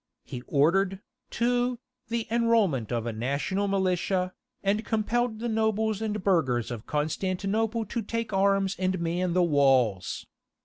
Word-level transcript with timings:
He 0.23 0.41
ordered, 0.47 0.99
too, 1.29 1.77
the 2.07 2.25
enrolment 2.31 2.91
of 2.91 3.05
a 3.05 3.13
national 3.13 3.67
militia, 3.67 4.33
and 4.63 4.83
compelled 4.83 5.37
the 5.37 5.47
nobles 5.47 6.01
and 6.01 6.23
burghers 6.23 6.71
of 6.71 6.87
Constantinople 6.87 7.85
to 7.85 8.01
take 8.01 8.33
arms 8.33 8.75
and 8.79 8.99
man 8.99 9.33
the 9.33 9.43
walls. 9.43 10.25